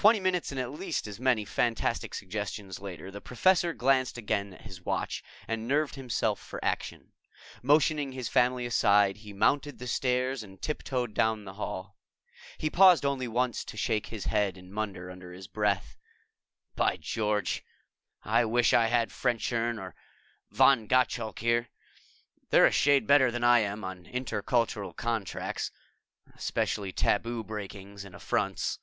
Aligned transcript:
_"Twenty 0.02 0.20
minutes 0.20 0.50
and 0.50 0.58
at 0.58 0.70
least 0.70 1.06
as 1.06 1.20
many 1.20 1.44
fantastic 1.44 2.14
suggestions 2.14 2.80
later, 2.80 3.10
the 3.10 3.20
Professor 3.20 3.74
glanced 3.74 4.16
again 4.16 4.54
at 4.54 4.62
his 4.62 4.80
watch 4.80 5.22
and 5.46 5.68
nerved 5.68 5.96
himself 5.96 6.40
for 6.40 6.58
action. 6.64 7.12
Motioning 7.60 8.12
his 8.12 8.26
family 8.26 8.64
aside, 8.64 9.18
he 9.18 9.34
mounted 9.34 9.78
the 9.78 9.86
stairs 9.86 10.42
and 10.42 10.62
tiptoed 10.62 11.12
down 11.12 11.44
the 11.44 11.52
hall. 11.54 11.98
He 12.56 12.70
paused 12.70 13.04
only 13.04 13.28
once 13.28 13.62
to 13.66 13.76
shake 13.76 14.06
his 14.06 14.24
head 14.24 14.56
and 14.56 14.72
mutter 14.72 15.10
under 15.10 15.34
his 15.34 15.46
breath, 15.48 15.98
"By 16.74 16.96
George, 16.96 17.62
I 18.22 18.46
wish 18.46 18.72
I 18.72 18.86
had 18.86 19.10
Fenchurch 19.12 19.76
or 19.78 19.94
von 20.50 20.86
Gottschalk 20.88 21.40
here. 21.40 21.68
They're 22.48 22.64
a 22.64 22.70
shade 22.72 23.06
better 23.06 23.30
than 23.30 23.44
I 23.44 23.58
am 23.58 23.84
on 23.84 24.06
intercultural 24.06 24.96
contracts, 24.96 25.70
especially 26.34 26.90
taboo 26.92 27.44
breakings 27.44 28.06
and 28.06 28.14
affronts 28.14 28.78